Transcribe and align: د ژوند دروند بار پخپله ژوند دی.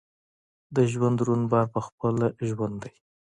د 0.75 0.77
ژوند 0.91 1.15
دروند 1.19 1.45
بار 1.51 1.65
پخپله 1.75 2.27
ژوند 2.49 2.75
دی. 2.83 2.93